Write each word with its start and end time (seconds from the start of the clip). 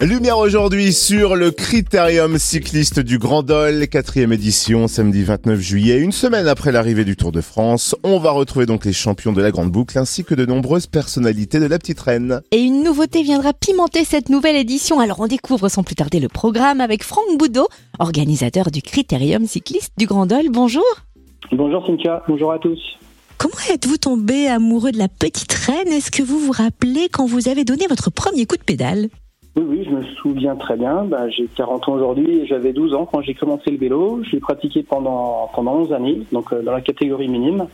Lumière 0.00 0.38
aujourd'hui 0.38 0.92
sur 0.92 1.36
le 1.36 1.52
critérium 1.52 2.36
cycliste 2.36 2.98
du 2.98 3.18
Grand 3.18 3.44
Dol, 3.44 3.86
quatrième 3.86 4.32
édition, 4.32 4.88
samedi 4.88 5.22
29 5.22 5.60
juillet, 5.60 5.98
une 6.00 6.10
semaine 6.10 6.48
après 6.48 6.72
l'arrivée 6.72 7.04
du 7.04 7.16
Tour 7.16 7.30
de 7.30 7.40
France. 7.40 7.94
On 8.02 8.18
va 8.18 8.32
retrouver 8.32 8.66
donc 8.66 8.84
les 8.84 8.92
champions 8.92 9.32
de 9.32 9.40
la 9.40 9.52
Grande 9.52 9.70
Boucle 9.70 9.96
ainsi 9.96 10.24
que 10.24 10.34
de 10.34 10.46
nombreuses 10.46 10.88
personnalités 10.88 11.60
de 11.60 11.66
la 11.66 11.78
Petite 11.78 12.00
Reine. 12.00 12.40
Et 12.50 12.58
une 12.58 12.82
nouveauté 12.82 13.22
viendra 13.22 13.52
pimenter 13.52 14.04
cette 14.04 14.30
nouvelle 14.30 14.56
édition. 14.56 14.98
Alors 14.98 15.20
on 15.20 15.28
découvre 15.28 15.68
sans 15.68 15.84
plus 15.84 15.94
tarder 15.94 16.18
le 16.18 16.28
programme 16.28 16.80
avec 16.80 17.04
Franck 17.04 17.38
Boudot, 17.38 17.68
organisateur 18.00 18.72
du 18.72 18.82
critérium 18.82 19.46
cycliste 19.46 19.92
du 19.96 20.06
Grand 20.06 20.26
Dol. 20.26 20.48
Bonjour. 20.50 20.84
Bonjour 21.52 21.86
Cynthia, 21.86 22.20
bonjour 22.26 22.52
à 22.52 22.58
tous. 22.58 22.80
Comment 23.38 23.54
êtes-vous 23.72 23.98
tombé 23.98 24.48
amoureux 24.48 24.90
de 24.90 24.98
la 24.98 25.08
Petite 25.08 25.52
Reine? 25.52 25.88
Est-ce 25.88 26.10
que 26.10 26.22
vous 26.22 26.40
vous 26.40 26.52
rappelez 26.52 27.08
quand 27.12 27.26
vous 27.26 27.48
avez 27.48 27.64
donné 27.64 27.86
votre 27.86 28.10
premier 28.10 28.44
coup 28.44 28.56
de 28.56 28.62
pédale? 28.62 29.08
Oui, 29.56 29.62
oui, 29.68 29.84
je 29.84 29.90
me 29.90 30.02
souviens 30.16 30.56
très 30.56 30.76
bien. 30.76 31.04
Bah, 31.04 31.28
j'ai 31.28 31.46
40 31.46 31.88
ans 31.88 31.92
aujourd'hui 31.92 32.40
et 32.40 32.46
j'avais 32.46 32.72
12 32.72 32.92
ans 32.94 33.06
quand 33.06 33.22
j'ai 33.22 33.34
commencé 33.34 33.70
le 33.70 33.78
vélo. 33.78 34.20
Je 34.24 34.32
l'ai 34.32 34.40
pratiqué 34.40 34.82
pendant, 34.82 35.48
pendant 35.54 35.76
11 35.76 35.92
années, 35.92 36.22
donc 36.32 36.52
euh, 36.52 36.60
dans 36.62 36.72
la 36.72 36.80
catégorie 36.80 37.28
minime. 37.28 37.68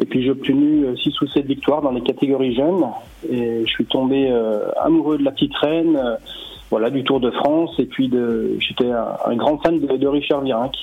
Et 0.00 0.04
puis 0.04 0.22
j'ai 0.22 0.30
obtenu 0.30 0.84
6 1.02 1.08
euh, 1.08 1.12
ou 1.22 1.26
7 1.26 1.46
victoires 1.46 1.80
dans 1.80 1.92
les 1.92 2.02
catégories 2.02 2.54
jeunes. 2.54 2.84
Et 3.30 3.62
je 3.64 3.70
suis 3.70 3.86
tombé 3.86 4.28
euh, 4.30 4.70
amoureux 4.82 5.16
de 5.16 5.24
la 5.24 5.30
petite 5.30 5.56
reine, 5.56 5.98
voilà, 6.70 6.90
du 6.90 7.04
Tour 7.04 7.20
de 7.20 7.30
France. 7.30 7.74
Et 7.78 7.86
puis 7.86 8.08
de, 8.08 8.58
j'étais 8.58 8.90
un, 8.90 9.36
grand 9.36 9.56
fan 9.62 9.80
de, 9.80 10.06
Richard 10.06 10.42
Virenque. 10.42 10.76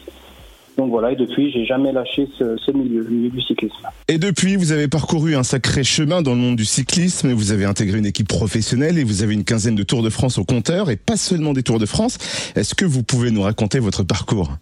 Donc 0.77 0.89
voilà, 0.89 1.11
et 1.11 1.15
depuis, 1.15 1.51
j'ai 1.51 1.65
jamais 1.65 1.91
lâché 1.91 2.27
ce, 2.37 2.71
milieu, 2.71 3.03
du 3.03 3.41
cyclisme. 3.41 3.75
Et 4.07 4.17
depuis, 4.17 4.55
vous 4.55 4.71
avez 4.71 4.87
parcouru 4.87 5.35
un 5.35 5.43
sacré 5.43 5.83
chemin 5.83 6.21
dans 6.21 6.33
le 6.33 6.39
monde 6.39 6.55
du 6.55 6.65
cyclisme. 6.65 7.31
Vous 7.33 7.51
avez 7.51 7.65
intégré 7.65 7.97
une 7.97 8.05
équipe 8.05 8.27
professionnelle 8.27 8.97
et 8.97 9.03
vous 9.03 9.23
avez 9.23 9.33
une 9.33 9.43
quinzaine 9.43 9.75
de 9.75 9.83
Tours 9.83 10.03
de 10.03 10.09
France 10.09 10.37
au 10.37 10.43
compteur, 10.43 10.89
et 10.89 10.95
pas 10.95 11.17
seulement 11.17 11.53
des 11.53 11.63
Tours 11.63 11.79
de 11.79 11.85
France. 11.85 12.17
Est-ce 12.55 12.75
que 12.75 12.85
vous 12.85 13.03
pouvez 13.03 13.31
nous 13.31 13.41
raconter 13.41 13.79
votre 13.79 14.03
parcours? 14.03 14.57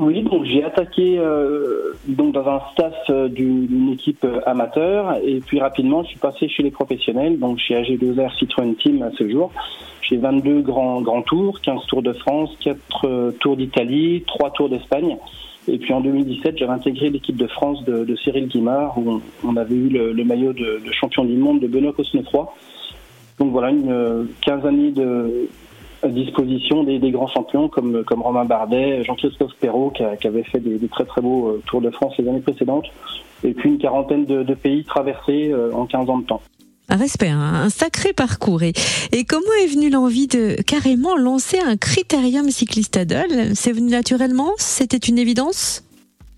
Oui, 0.00 0.22
donc 0.22 0.44
j'ai 0.44 0.62
attaqué 0.62 1.18
euh, 1.18 1.94
donc 2.06 2.34
dans 2.34 2.46
un 2.46 2.60
staff 2.72 2.94
euh, 3.08 3.28
d'une 3.28 3.90
équipe 3.92 4.24
euh, 4.24 4.40
amateur 4.44 5.16
et 5.24 5.40
puis 5.40 5.58
rapidement 5.58 6.02
je 6.02 6.08
suis 6.08 6.18
passé 6.18 6.48
chez 6.48 6.62
les 6.62 6.70
professionnels, 6.70 7.38
donc 7.38 7.58
chez 7.58 7.74
AG2R 7.74 8.36
Citroën 8.38 8.74
Team 8.74 9.02
à 9.02 9.10
ce 9.16 9.28
jour. 9.28 9.52
J'ai 10.02 10.18
22 10.18 10.60
grands, 10.60 11.00
grands 11.00 11.22
tours, 11.22 11.60
15 11.62 11.86
tours 11.86 12.02
de 12.02 12.12
France, 12.12 12.50
4 12.60 13.32
tours 13.40 13.56
d'Italie, 13.56 14.22
3 14.26 14.50
tours 14.50 14.68
d'Espagne. 14.68 15.16
Et 15.66 15.78
puis 15.78 15.92
en 15.92 16.00
2017, 16.00 16.58
j'avais 16.58 16.72
intégré 16.72 17.10
l'équipe 17.10 17.36
de 17.36 17.48
France 17.48 17.82
de, 17.84 18.14
Cyril 18.22 18.46
Guimard, 18.46 18.96
où 18.98 19.20
on, 19.42 19.56
avait 19.56 19.74
eu 19.74 19.88
le, 19.88 20.24
maillot 20.24 20.52
de, 20.52 20.80
champion 20.92 21.24
du 21.24 21.36
monde 21.36 21.58
de 21.58 21.66
Benoît 21.66 21.92
Cosnefroy. 21.92 22.54
Donc 23.40 23.50
voilà, 23.50 23.70
une 23.70 24.28
15 24.42 24.64
années 24.64 24.92
de, 24.92 25.48
disposition 26.04 26.84
des, 26.84 26.98
grands 27.10 27.28
champions 27.28 27.68
comme, 27.68 28.04
comme 28.04 28.22
Romain 28.22 28.44
Bardet, 28.44 29.02
Jean-Christophe 29.04 29.54
Perrault 29.60 29.90
qui, 29.90 30.26
avait 30.26 30.42
fait 30.44 30.60
des, 30.60 30.78
très 30.88 31.04
très 31.04 31.20
beaux 31.20 31.48
euh, 31.48 31.62
Tours 31.66 31.80
de 31.80 31.90
France 31.90 32.14
les 32.18 32.28
années 32.28 32.40
précédentes, 32.40 32.86
et 33.44 33.52
puis 33.52 33.70
une 33.70 33.78
quarantaine 33.78 34.24
de, 34.24 34.54
pays 34.54 34.84
traversés 34.84 35.50
euh, 35.52 35.72
en 35.72 35.86
15 35.86 36.10
ans 36.10 36.18
de 36.18 36.26
temps. 36.26 36.40
Un 36.88 36.96
respect, 36.96 37.30
un 37.30 37.68
sacré 37.68 38.12
parcours. 38.12 38.62
Et, 38.62 38.72
comment 39.28 39.42
est 39.64 39.66
venue 39.66 39.90
l'envie 39.90 40.28
de 40.28 40.54
carrément 40.62 41.16
lancer 41.16 41.58
un 41.58 41.76
critérium 41.76 42.48
cycliste 42.48 42.96
Adol 42.96 43.54
C'est 43.54 43.72
venu 43.72 43.90
naturellement? 43.90 44.52
C'était 44.58 44.96
une 44.96 45.18
évidence? 45.18 45.82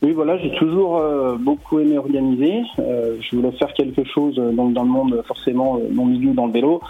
Oui, 0.00 0.12
voilà, 0.12 0.38
j'ai 0.38 0.54
toujours 0.54 0.98
euh, 0.98 1.36
beaucoup 1.36 1.80
aimé 1.80 1.98
organiser. 1.98 2.62
Euh, 2.78 3.16
je 3.20 3.34
voulais 3.34 3.50
faire 3.52 3.74
quelque 3.74 4.04
chose 4.04 4.38
euh, 4.38 4.52
dans, 4.52 4.70
dans 4.70 4.84
le 4.84 4.88
monde, 4.88 5.22
forcément, 5.26 5.80
mon 5.90 6.06
milieu 6.06 6.34
dans 6.34 6.46
le 6.46 6.52
vélo. 6.52 6.80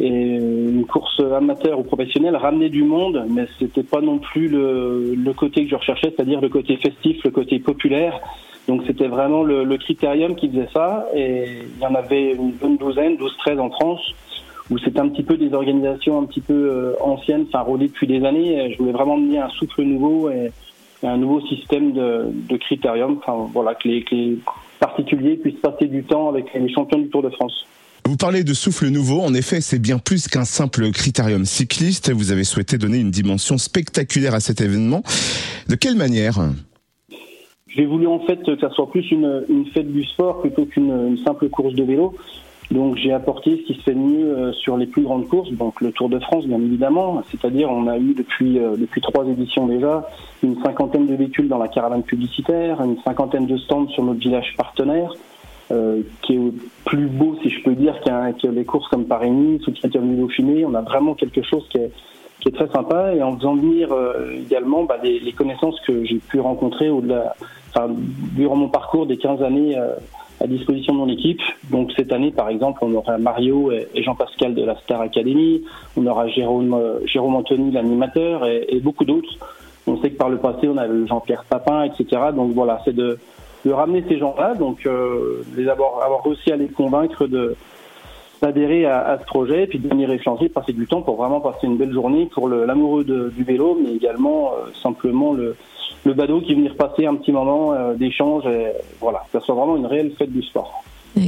Et 0.00 0.08
une 0.08 0.86
course 0.86 1.20
amateur 1.20 1.78
ou 1.78 1.82
professionnelle 1.82 2.36
ramener 2.36 2.68
du 2.68 2.84
monde, 2.84 3.24
mais 3.28 3.46
c'était 3.58 3.82
pas 3.82 4.00
non 4.00 4.18
plus 4.18 4.48
le, 4.48 5.14
le 5.14 5.32
côté 5.32 5.64
que 5.64 5.70
je 5.70 5.74
recherchais, 5.74 6.12
c'est-à-dire 6.14 6.40
le 6.40 6.48
côté 6.48 6.76
festif, 6.76 7.22
le 7.24 7.30
côté 7.30 7.58
populaire. 7.58 8.20
Donc 8.68 8.82
c'était 8.86 9.08
vraiment 9.08 9.42
le, 9.42 9.64
le, 9.64 9.78
critérium 9.78 10.36
qui 10.36 10.48
faisait 10.50 10.68
ça. 10.72 11.08
Et 11.14 11.62
il 11.74 11.82
y 11.82 11.86
en 11.86 11.94
avait 11.94 12.32
une 12.32 12.52
bonne 12.52 12.76
douzaine, 12.76 13.16
12-13 13.16 13.58
en 13.58 13.70
France, 13.70 14.14
où 14.70 14.78
c'était 14.78 15.00
un 15.00 15.08
petit 15.08 15.22
peu 15.24 15.36
des 15.36 15.52
organisations 15.52 16.20
un 16.20 16.26
petit 16.26 16.42
peu 16.42 16.94
anciennes, 17.00 17.46
enfin 17.48 17.62
rodées 17.62 17.88
depuis 17.88 18.06
des 18.06 18.24
années. 18.24 18.72
Je 18.72 18.78
voulais 18.78 18.92
vraiment 18.92 19.16
mener 19.16 19.38
un 19.38 19.48
souffle 19.48 19.82
nouveau 19.82 20.30
et 20.30 20.50
un 21.02 21.16
nouveau 21.16 21.40
système 21.42 21.92
de, 21.92 22.26
de 22.32 22.56
critérium, 22.56 23.18
enfin, 23.18 23.48
voilà, 23.52 23.74
que 23.74 23.88
les, 23.88 24.04
particuliers 24.78 25.36
puissent 25.36 25.60
passer 25.60 25.86
du 25.86 26.04
temps 26.04 26.28
avec 26.28 26.52
les 26.54 26.72
champions 26.72 26.98
du 26.98 27.08
Tour 27.08 27.22
de 27.22 27.30
France. 27.30 27.66
Vous 28.08 28.16
parlez 28.16 28.42
de 28.42 28.54
souffle 28.54 28.88
nouveau. 28.88 29.20
En 29.20 29.34
effet, 29.34 29.60
c'est 29.60 29.78
bien 29.78 29.98
plus 29.98 30.28
qu'un 30.28 30.46
simple 30.46 30.90
critérium 30.92 31.44
cycliste. 31.44 32.10
Vous 32.10 32.32
avez 32.32 32.42
souhaité 32.42 32.78
donner 32.78 32.96
une 32.96 33.10
dimension 33.10 33.58
spectaculaire 33.58 34.32
à 34.32 34.40
cet 34.40 34.62
événement. 34.62 35.02
De 35.68 35.74
quelle 35.74 35.94
manière? 35.94 36.38
J'ai 37.66 37.84
voulu 37.84 38.06
en 38.06 38.20
fait 38.20 38.42
que 38.42 38.58
ça 38.58 38.70
soit 38.70 38.90
plus 38.90 39.10
une, 39.10 39.66
fête 39.74 39.92
du 39.92 40.04
sport 40.04 40.40
plutôt 40.40 40.64
qu'une 40.64 41.18
simple 41.22 41.50
course 41.50 41.74
de 41.74 41.84
vélo. 41.84 42.14
Donc 42.70 42.96
j'ai 42.96 43.12
apporté 43.12 43.58
ce 43.58 43.66
qui 43.66 43.78
se 43.78 43.82
fait 43.82 43.94
de 43.94 43.98
mieux 43.98 44.26
euh, 44.26 44.52
sur 44.54 44.78
les 44.78 44.86
plus 44.86 45.02
grandes 45.02 45.28
courses, 45.28 45.50
donc 45.52 45.80
le 45.82 45.92
Tour 45.92 46.08
de 46.08 46.18
France 46.18 46.46
bien 46.46 46.60
évidemment, 46.60 47.22
c'est-à-dire 47.30 47.70
on 47.70 47.86
a 47.86 47.96
eu 47.96 48.12
depuis 48.12 48.58
euh, 48.58 48.76
depuis 48.76 49.00
trois 49.00 49.26
éditions 49.26 49.66
déjà 49.66 50.06
une 50.42 50.62
cinquantaine 50.62 51.06
de 51.06 51.14
véhicules 51.14 51.48
dans 51.48 51.56
la 51.56 51.68
caravane 51.68 52.02
publicitaire, 52.02 52.82
une 52.82 52.98
cinquantaine 53.02 53.46
de 53.46 53.56
stands 53.56 53.88
sur 53.88 54.04
notre 54.04 54.20
village 54.20 54.54
partenaire, 54.58 55.14
euh, 55.70 56.02
qui 56.22 56.34
est 56.34 56.52
plus 56.84 57.06
beau 57.06 57.36
si 57.42 57.50
je 57.50 57.62
peux 57.62 57.74
dire 57.74 57.94
que 58.02 58.48
les 58.48 58.64
courses 58.64 58.88
comme 58.88 59.06
Paris-Nice 59.06 59.66
ou 59.66 59.70
du 59.70 60.16
Dauphiné. 60.16 60.64
On 60.64 60.74
a 60.74 60.82
vraiment 60.82 61.14
quelque 61.14 61.42
chose 61.42 61.66
qui 61.70 61.78
est 61.78 61.92
qui 62.40 62.50
est 62.50 62.52
très 62.52 62.68
sympa 62.68 63.14
et 63.16 63.20
en 63.20 63.36
faisant 63.36 63.56
venir 63.56 63.92
également 64.32 64.84
bah, 64.84 64.96
les, 65.02 65.18
les, 65.18 65.32
connaissances 65.32 65.80
que 65.80 66.04
j'ai 66.04 66.18
pu 66.18 66.38
rencontrer 66.38 66.88
au-delà, 66.88 67.34
enfin, 67.70 67.88
durant 68.36 68.54
mon 68.54 68.68
parcours 68.68 69.06
des 69.06 69.16
15 69.16 69.42
années 69.42 69.76
à 70.40 70.46
disposition 70.46 70.94
de 70.94 70.98
mon 70.98 71.08
équipe. 71.08 71.40
Donc 71.70 71.92
cette 71.96 72.12
année, 72.12 72.30
par 72.30 72.48
exemple, 72.48 72.78
on 72.82 72.94
aura 72.94 73.18
Mario 73.18 73.72
et 73.72 74.02
Jean-Pascal 74.02 74.54
de 74.54 74.64
la 74.64 74.76
Star 74.78 75.00
Academy, 75.00 75.62
on 75.96 76.06
aura 76.06 76.28
Jérôme, 76.28 76.74
euh, 76.74 77.00
Jérôme 77.06 77.36
Anthony, 77.36 77.72
l'animateur, 77.72 78.46
et, 78.46 78.80
beaucoup 78.80 79.04
d'autres. 79.04 79.36
On 79.86 80.00
sait 80.00 80.10
que 80.10 80.16
par 80.16 80.28
le 80.28 80.38
passé, 80.38 80.68
on 80.68 80.76
a 80.76 80.86
Jean-Pierre 81.06 81.44
Papin, 81.44 81.84
etc. 81.84 82.22
Donc 82.34 82.52
voilà, 82.52 82.80
c'est 82.84 82.94
de, 82.94 83.18
de, 83.64 83.70
ramener 83.70 84.04
ces 84.08 84.18
gens-là, 84.18 84.54
donc 84.54 84.86
euh, 84.86 85.42
les 85.56 85.68
avoir, 85.68 86.02
avoir 86.02 86.24
réussi 86.24 86.50
à 86.52 86.56
les 86.56 86.68
convaincre 86.68 87.26
de 87.26 87.56
d'adhérer 88.40 88.86
à, 88.86 89.00
à, 89.00 89.18
ce 89.18 89.24
projet, 89.24 89.66
puis 89.66 89.80
de 89.80 89.88
venir 89.88 90.08
échanger, 90.12 90.48
passer 90.48 90.72
du 90.72 90.86
temps 90.86 91.02
pour 91.02 91.16
vraiment 91.16 91.40
passer 91.40 91.66
une 91.66 91.76
belle 91.76 91.92
journée 91.92 92.26
pour 92.26 92.48
l'amoureux 92.48 93.02
du 93.04 93.42
vélo, 93.42 93.76
mais 93.82 93.94
également 93.94 94.52
euh, 94.52 94.70
simplement 94.80 95.32
le, 95.32 95.56
le 96.04 96.14
badaud 96.14 96.40
qui 96.40 96.54
venir 96.54 96.76
passer 96.76 97.06
un 97.06 97.16
petit 97.16 97.32
moment 97.32 97.72
euh, 97.72 97.94
d'échange. 97.94 98.44
Voilà, 99.00 99.24
ça 99.32 99.40
soit 99.40 99.56
vraiment 99.56 99.76
une 99.76 99.86
réelle 99.86 100.12
fête 100.16 100.32
du 100.32 100.42
sport 100.42 100.84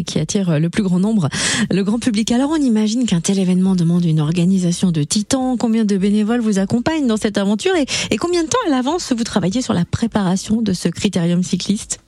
qui 0.07 0.19
attire 0.19 0.61
le 0.61 0.71
plus 0.71 0.83
grand 0.83 0.99
nombre, 0.99 1.29
le 1.71 1.83
grand 1.83 1.99
public. 1.99 2.31
Alors 2.33 2.51
on 2.51 2.63
imagine 2.63 3.07
qu'un 3.07 3.21
tel 3.21 3.39
événement 3.39 3.75
demande 3.75 4.05
une 4.05 4.21
organisation 4.21 4.91
de 4.93 5.03
titans. 5.03 5.57
Combien 5.59 5.85
de 5.85 5.97
bénévoles 5.97 6.41
vous 6.41 6.59
accompagnent 6.59 7.07
dans 7.07 7.17
cette 7.17 7.39
aventure 7.39 7.75
et, 7.77 7.87
et 8.11 8.17
combien 8.17 8.45
de 8.45 8.49
temps 8.49 8.59
à 8.67 8.71
l'avance 8.71 9.13
vous 9.13 9.25
travaillez 9.25 9.63
sur 9.63 9.75
la 9.75 9.85
préparation 9.85 10.63
de 10.63 10.73
ce 10.73 10.89
critérium 10.89 11.43
cycliste? 11.43 12.01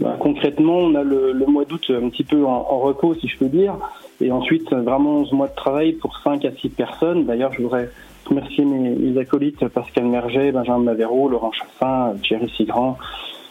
Bah, 0.00 0.16
Concrètement, 0.20 0.78
on 0.78 0.94
a 0.94 1.02
le, 1.02 1.34
mois 1.46 1.64
d'août 1.64 1.84
un 1.90 2.08
petit 2.10 2.24
peu 2.24 2.44
en, 2.44 2.66
en, 2.68 2.78
repos, 2.80 3.14
si 3.14 3.28
je 3.28 3.38
peux 3.38 3.48
dire, 3.48 3.74
et 4.20 4.30
ensuite 4.30 4.72
vraiment 4.72 5.18
11 5.20 5.32
mois 5.32 5.48
de 5.48 5.54
travail 5.54 5.92
pour 5.92 6.18
5 6.18 6.44
à 6.44 6.52
6 6.52 6.68
personnes. 6.70 7.24
D'ailleurs, 7.24 7.52
je 7.52 7.62
voudrais 7.62 7.90
remercier 8.28 8.64
mes, 8.64 9.18
acolytes 9.18 9.66
Pascal 9.68 10.04
Merget, 10.04 10.52
Benjamin 10.52 10.78
Mavero, 10.80 11.28
Laurent 11.28 11.52
Chassin, 11.52 12.14
Thierry 12.22 12.50
Sigrand, 12.56 12.98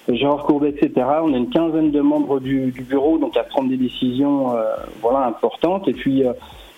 Gérard 0.10 0.44
Courbet, 0.44 0.70
etc. 0.70 1.08
On 1.24 1.34
a 1.34 1.38
une 1.38 1.50
quinzaine 1.50 1.92
de 1.92 2.02
membres 2.02 2.40
du, 2.40 2.74
bureau, 2.88 3.18
donc 3.18 3.36
à 3.38 3.44
prendre 3.44 3.70
des 3.70 3.78
décisions 3.78 4.56
euh, 4.56 4.64
voilà 5.02 5.26
importantes. 5.26 5.88
Et 5.88 5.94
puis 5.94 6.24
euh, 6.24 6.34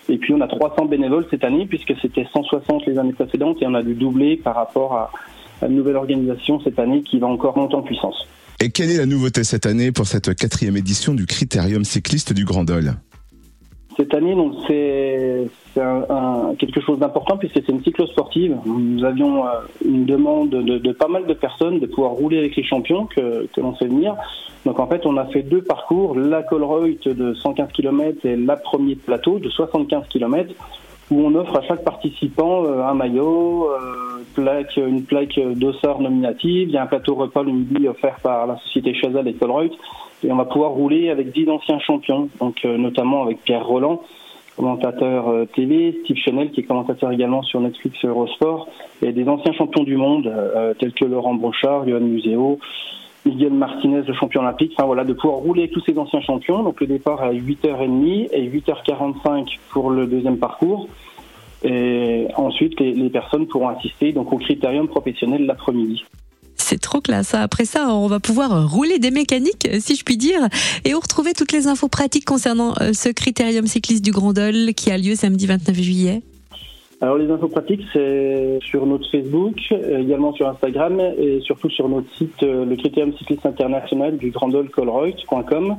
et 0.10 0.18
puis 0.18 0.34
on 0.34 0.40
a 0.40 0.48
300 0.48 0.86
bénévoles 0.86 1.26
cette 1.30 1.44
année 1.44 1.66
puisque 1.66 1.94
c'était 2.02 2.26
160 2.32 2.86
les 2.86 2.98
années 2.98 3.12
précédentes 3.12 3.62
et 3.62 3.68
on 3.68 3.74
a 3.74 3.84
dû 3.84 3.94
doubler 3.94 4.38
par 4.38 4.56
rapport 4.56 4.94
à, 4.94 5.12
à 5.62 5.68
une 5.68 5.75
nouvelle 5.75 5.98
organisation 5.98 6.62
cette 6.62 6.80
année 6.80 7.02
qui 7.02 7.20
va 7.20 7.28
encore 7.28 7.58
monter 7.58 7.75
en 7.75 7.81
puissance. 7.81 8.25
Et 8.59 8.71
quelle 8.71 8.89
est 8.89 8.98
la 8.98 9.06
nouveauté 9.06 9.44
cette 9.44 9.68
année 9.68 9.92
pour 9.92 10.07
cette 10.07 10.33
quatrième 10.36 10.77
édition 10.77 11.13
du 11.13 11.25
Critérium 11.27 11.83
cycliste 11.83 12.33
du 12.33 12.44
Grand 12.44 12.63
Dol 12.63 12.95
cette 13.98 14.13
année, 14.13 14.36
c'est 14.68 15.48
quelque 15.74 16.81
chose 16.81 17.00
d'important 17.00 17.38
puisque 17.38 17.56
c'est 17.56 17.69
une 17.69 17.83
cyclo-sportive. 17.83 18.56
Nous 18.65 19.04
avions 19.04 19.48
euh, 19.48 19.50
une 19.83 20.06
demande 20.06 20.50
de, 20.50 20.92
pas 20.92 21.07
mal 21.07 21.25
de 21.25 21.33
personnes 21.33 21.80
de 21.80 21.88
pouvoir 21.88 22.12
rouler 22.12 22.38
avec 22.38 22.56
les 22.56 22.63
champions 22.63 23.07
que, 23.07 23.48
que 23.48 23.59
l'on 23.59 23.74
fait 23.74 23.88
venir. 23.88 24.15
Donc 24.65 24.80
en 24.80 24.88
fait, 24.88 25.06
on 25.07 25.18
a 25.18 25.25
fait 25.25 25.42
deux 25.42 25.63
parcours, 25.63 26.15
la 26.15 26.44
Colreuth 26.44 27.07
de 27.07 27.33
115 27.33 27.71
km 27.71 28.24
et 28.24 28.36
la 28.36 28.56
premier 28.56 28.95
plateau 28.95 29.39
de 29.39 29.50
75 29.50 30.03
km 30.10 30.53
où 31.09 31.21
on 31.21 31.36
offre 31.36 31.56
à 31.57 31.62
chaque 31.62 31.83
participant 31.83 32.65
euh, 32.65 32.83
un 32.83 32.94
maillot, 32.94 33.69
euh, 33.71 34.24
plaque, 34.36 34.75
une 34.77 35.04
plaque 35.04 35.39
d'ossard 35.39 36.01
nominative, 36.01 36.68
il 36.69 36.71
y 36.71 36.77
a 36.77 36.83
un 36.83 36.88
plateau 36.88 37.15
repas 37.15 37.44
le 37.44 37.51
midi 37.51 37.88
offert 37.88 38.19
par 38.21 38.45
la 38.48 38.57
société 38.57 38.94
Chazal 38.94 39.27
et 39.27 39.33
Colreuth, 39.33 39.74
et 40.24 40.31
on 40.31 40.36
va 40.36 40.45
pouvoir 40.45 40.71
rouler 40.71 41.09
avec 41.09 41.31
dix 41.31 41.50
anciens 41.50 41.80
champions, 41.80 42.30
donc 42.39 42.57
euh, 42.65 42.77
notamment 42.77 43.24
avec 43.24 43.42
Pierre 43.44 43.65
Roland, 43.65 44.01
commentateur 44.57 45.48
télé, 45.54 46.00
Steve 46.04 46.18
Chanel 46.18 46.50
qui 46.50 46.62
est 46.62 46.63
commentateur 46.63 47.12
également 47.12 47.44
sur 47.44 47.62
Netflix 47.62 48.03
Eurosport, 48.03 48.68
et 49.03 49.12
des 49.12 49.30
anciens 49.30 49.53
champions 49.53 49.83
du 49.83 49.98
monde 49.98 50.33
tels 50.80 50.94
que 50.94 51.06
Laurent 51.06 51.36
Brochard, 51.36 51.88
Johan 51.88 52.00
Museo, 52.00 52.57
Miguel 53.27 53.53
Martinez, 53.53 54.01
le 54.07 54.13
champion 54.13 54.41
olympique. 54.41 54.74
Enfin 54.75 54.85
voilà, 54.85 55.03
de 55.03 55.13
pouvoir 55.13 55.39
rouler 55.39 55.69
tous 55.69 55.81
ces 55.85 55.97
anciens 55.97 56.21
champions. 56.21 56.63
Donc 56.63 56.79
le 56.79 56.88
départ 56.88 57.21
à 57.21 57.33
8h30 57.33 58.29
et 58.31 58.50
8h45 58.50 59.57
pour 59.69 59.89
le 59.89 60.07
deuxième 60.07 60.38
parcours. 60.38 60.88
Et 61.63 62.27
ensuite, 62.35 62.79
les, 62.79 63.09
personnes 63.09 63.47
pourront 63.47 63.69
assister 63.69 64.13
donc 64.13 64.31
au 64.31 64.38
critérium 64.38 64.88
professionnel 64.88 65.45
l'après-midi. 65.45 66.03
C'est 66.56 66.79
trop 66.79 67.01
classe. 67.01 67.33
Après 67.33 67.65
ça, 67.65 67.94
on 67.94 68.07
va 68.07 68.19
pouvoir 68.19 68.69
rouler 68.69 69.00
des 69.00 69.12
mécaniques, 69.12 69.68
si 69.79 69.95
je 69.95 70.03
puis 70.03 70.18
dire, 70.18 70.39
et 70.85 70.94
on 70.94 71.00
retrouver 71.00 71.33
toutes 71.33 71.51
les 71.51 71.68
infos 71.68 71.88
pratiques 71.88 72.25
concernant 72.25 72.74
euh, 72.81 72.94
ce 72.94 73.09
critérium 73.09 73.65
cycliste 73.68 74.03
du 74.03 74.12
Grand 74.12 74.33
Dol 74.33 74.74
qui 74.75 74.91
a 74.91 74.97
lieu 74.97 75.15
samedi 75.15 75.47
29 75.47 75.75
juillet. 75.75 76.21
Alors 77.00 77.18
les 77.18 77.30
infos 77.30 77.48
pratiques, 77.48 77.84
c'est 77.94 78.58
sur 78.64 78.88
notre 78.88 79.08
Facebook, 79.12 79.56
euh, 79.72 80.00
également 80.00 80.34
sur 80.34 80.48
Instagram 80.48 81.00
et 81.00 81.42
surtout 81.42 81.70
sur 81.70 81.88
notre 81.88 82.12
site, 82.16 82.42
euh, 82.42 82.66
le 82.66 82.76
critérium 82.76 83.16
cycliste 83.16 83.46
international 83.46 84.18
du 84.18 84.32
grandolcolroy.com. 84.32 85.78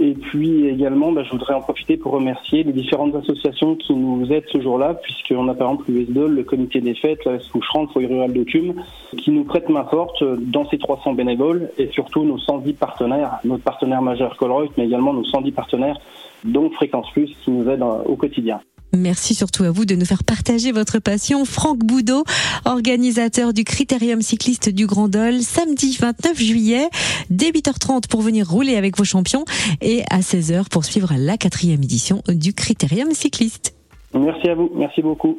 Et 0.00 0.12
puis 0.12 0.66
également, 0.66 1.12
bah, 1.12 1.22
je 1.24 1.30
voudrais 1.30 1.54
en 1.54 1.62
profiter 1.62 1.96
pour 1.96 2.12
remercier 2.12 2.62
les 2.62 2.72
différentes 2.72 3.14
associations 3.14 3.74
qui 3.74 3.94
nous 3.94 4.30
aident 4.30 4.48
ce 4.52 4.60
jour-là, 4.60 4.94
puisqu'on 4.94 5.48
a 5.48 5.54
par 5.54 5.70
exemple 5.70 5.90
l'USDOL, 5.90 6.34
le 6.34 6.44
comité 6.44 6.82
des 6.82 6.94
fêtes, 6.94 7.24
la 7.24 7.38
Foucheran, 7.38 7.82
le 7.82 7.88
Foyer 7.88 8.08
Rural 8.08 8.32
de 8.32 8.42
Cume, 8.44 8.82
qui 9.16 9.30
nous 9.30 9.44
prêtent 9.44 9.68
main 9.70 9.84
forte 9.84 10.22
dans 10.24 10.68
ces 10.68 10.78
300 10.78 11.14
bénévoles 11.14 11.70
et 11.78 11.88
surtout 11.88 12.24
nos 12.24 12.38
110 12.38 12.74
partenaires, 12.74 13.38
notre 13.44 13.64
partenaire 13.64 14.02
majeur 14.02 14.36
Colroy, 14.36 14.68
mais 14.76 14.84
également 14.84 15.14
nos 15.14 15.24
110 15.24 15.52
partenaires, 15.52 15.98
dont 16.44 16.70
Fréquence 16.70 17.10
Plus, 17.12 17.34
qui 17.44 17.50
nous 17.50 17.68
aident 17.68 17.84
au 18.04 18.16
quotidien. 18.16 18.60
Merci 18.92 19.34
surtout 19.34 19.64
à 19.64 19.70
vous 19.70 19.84
de 19.84 19.94
nous 19.94 20.04
faire 20.04 20.24
partager 20.24 20.72
votre 20.72 20.98
passion. 20.98 21.44
Franck 21.44 21.78
Boudot, 21.78 22.24
organisateur 22.64 23.52
du 23.52 23.64
Critérium 23.64 24.20
cycliste 24.20 24.68
du 24.68 24.86
Grand 24.86 25.08
Dol, 25.08 25.40
samedi 25.40 25.96
29 26.00 26.38
juillet, 26.38 26.88
dès 27.30 27.50
8h30 27.50 28.08
pour 28.08 28.20
venir 28.20 28.48
rouler 28.48 28.76
avec 28.76 28.96
vos 28.98 29.04
champions 29.04 29.44
et 29.80 30.02
à 30.10 30.20
16h 30.20 30.68
pour 30.68 30.84
suivre 30.84 31.12
la 31.16 31.36
quatrième 31.36 31.82
édition 31.82 32.22
du 32.28 32.52
Critérium 32.52 33.12
cycliste. 33.12 33.74
Merci 34.12 34.48
à 34.48 34.54
vous, 34.54 34.70
merci 34.74 35.02
beaucoup. 35.02 35.38